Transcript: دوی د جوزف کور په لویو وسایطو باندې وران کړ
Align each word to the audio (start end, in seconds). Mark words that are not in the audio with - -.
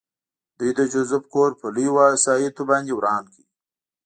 دوی 0.57 0.71
د 0.77 0.79
جوزف 0.93 1.23
کور 1.33 1.51
په 1.59 1.67
لویو 1.75 1.93
وسایطو 2.13 2.63
باندې 2.71 2.91
وران 2.95 3.23
کړ 3.33 3.43